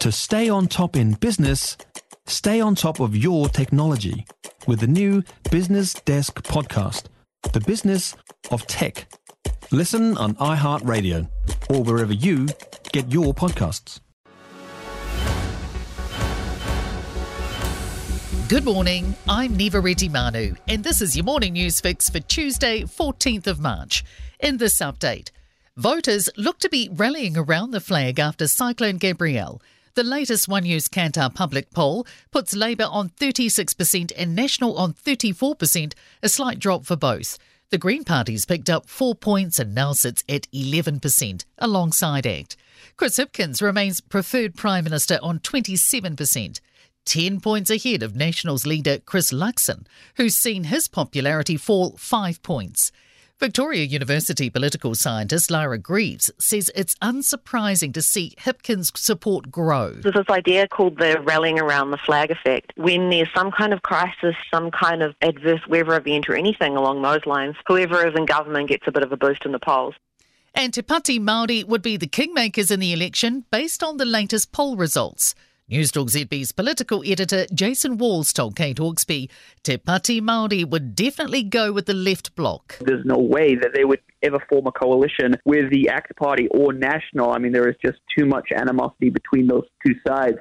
[0.00, 1.76] To stay on top in business,
[2.26, 4.24] stay on top of your technology
[4.66, 7.08] with the new Business Desk podcast,
[7.52, 8.16] The Business
[8.50, 9.12] of Tech.
[9.70, 11.28] Listen on iHeartRadio
[11.68, 12.48] or wherever you
[12.92, 14.00] get your podcasts.
[18.48, 23.46] Good morning, I'm Niva Retimanu, and this is your morning news fix for Tuesday, 14th
[23.46, 24.02] of March.
[24.38, 25.28] In this update,
[25.76, 29.60] voters look to be rallying around the flag after Cyclone Gabrielle.
[29.94, 35.94] The latest One News Kantar public poll puts Labour on 36% and National on 34%,
[36.22, 37.38] a slight drop for both.
[37.70, 42.56] The Green Party's picked up four points and now sits at 11%, alongside ACT.
[42.96, 46.60] Chris Hipkins remains preferred Prime Minister on 27%.
[47.04, 52.92] 10 points ahead of Nationals leader Chris Luxon, who's seen his popularity fall 5 points.
[53.40, 59.92] Victoria University political scientist Lara Greaves says it's unsurprising to see Hipkins' support grow.
[59.92, 62.74] There's this idea called the rallying around the flag effect.
[62.76, 67.00] When there's some kind of crisis, some kind of adverse weather event or anything along
[67.00, 69.94] those lines, whoever is in government gets a bit of a boost in the polls.
[70.54, 74.52] And Te Pāti Māori would be the kingmakers in the election based on the latest
[74.52, 75.34] poll results.
[75.70, 79.30] Newstalk ZB's political editor Jason Walls told Kate Hawkesby
[79.62, 82.76] Te Pāti Māori would definitely go with the left bloc.
[82.80, 86.72] There's no way that they would ever form a coalition with the ACT Party or
[86.72, 87.30] National.
[87.30, 90.38] I mean, there is just too much animosity between those two sides.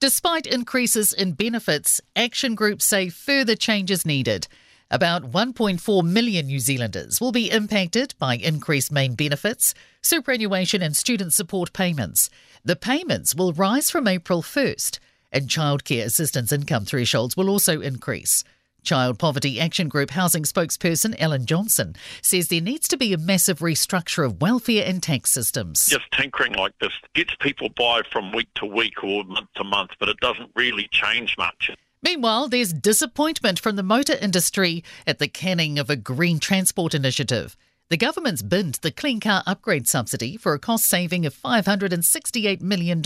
[0.00, 4.48] Despite increases in benefits, action groups say further changes needed.
[4.90, 11.32] About 1.4 million New Zealanders will be impacted by increased main benefits, superannuation, and student
[11.32, 12.28] support payments.
[12.64, 14.98] The payments will rise from April 1st,
[15.32, 18.44] and childcare assistance income thresholds will also increase.
[18.84, 23.60] Child Poverty Action Group housing spokesperson Ellen Johnson says there needs to be a massive
[23.60, 25.86] restructure of welfare and tax systems.
[25.86, 29.92] Just tinkering like this gets people by from week to week or month to month,
[29.98, 31.70] but it doesn't really change much.
[32.04, 37.56] Meanwhile, there's disappointment from the motor industry at the canning of a green transport initiative.
[37.88, 43.02] The government's binned the Clean Car Upgrade Subsidy for a cost saving of $568 million.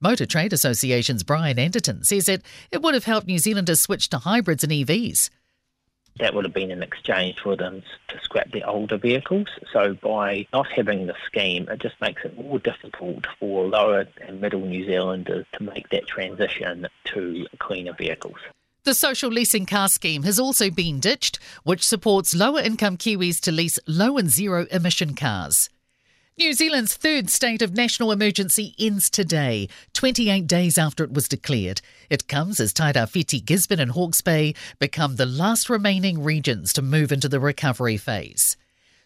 [0.00, 4.18] Motor Trade Association's Brian Anderton says it, it would have helped New Zealanders switch to
[4.18, 5.30] hybrids and EVs
[6.20, 9.48] that would have been in exchange for them to scrap their older vehicles.
[9.72, 14.40] So by not having the scheme, it just makes it more difficult for lower and
[14.40, 18.38] middle New Zealanders to make that transition to cleaner vehicles.
[18.84, 23.52] The social leasing car scheme has also been ditched, which supports lower income Kiwis to
[23.52, 25.68] lease low and zero emission cars.
[26.40, 31.82] New Zealand's third state of national emergency ends today, 28 days after it was declared.
[32.08, 37.12] It comes as Tairāwhiti, Gisborne and Hawke's Bay become the last remaining regions to move
[37.12, 38.56] into the recovery phase.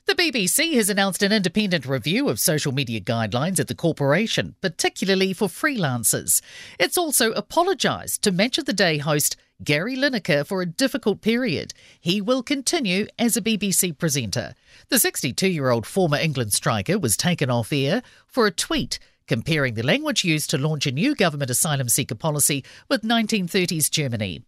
[0.07, 5.33] The BBC has announced an independent review of social media guidelines at the corporation, particularly
[5.33, 6.41] for freelancers.
[6.79, 11.73] It's also apologised to Match of the Day host Gary Lineker for a difficult period.
[12.01, 14.55] He will continue as a BBC presenter.
[14.89, 19.75] The 62 year old former England striker was taken off air for a tweet comparing
[19.75, 24.43] the language used to launch a new government asylum seeker policy with 1930s Germany.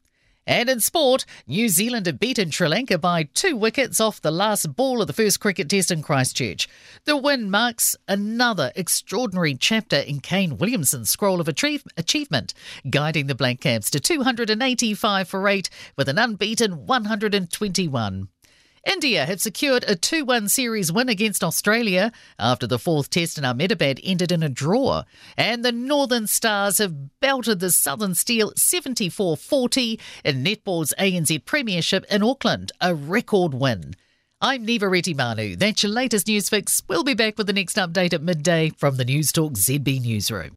[0.47, 4.77] And in sport, New Zealand have beaten Sri Lanka by two wickets off the last
[4.77, 6.69] ball of the first cricket test in Christchurch.
[7.05, 12.55] The win marks another extraordinary chapter in Kane Williamson's scroll of achievement,
[12.89, 18.29] guiding the Black Caps to 285 for 8 with an unbeaten 121.
[18.87, 23.45] India have secured a 2 1 series win against Australia after the fourth test in
[23.45, 25.03] Ahmedabad ended in a draw.
[25.37, 32.05] And the Northern Stars have belted the Southern Steel 74 40 in netball's ANZ Premiership
[32.09, 33.95] in Auckland, a record win.
[34.41, 35.59] I'm Niva Retimanu.
[35.59, 36.81] That's your latest news fix.
[36.87, 40.57] We'll be back with the next update at midday from the News Talk ZB Newsroom.